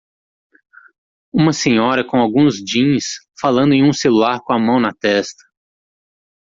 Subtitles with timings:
[1.31, 5.43] Uma senhora com alguns jeans falando em um celular com a mão na testa